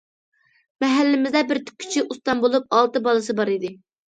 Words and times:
مەھەللىمىزدە 0.83 1.43
بىر 1.51 1.61
تىككۈچى 1.67 2.05
ئۇستام 2.07 2.43
بولۇپ، 2.47 2.77
ئالتە 2.79 3.07
بالىسى 3.11 3.39
بار 3.43 3.57
ئىدى. 3.59 3.75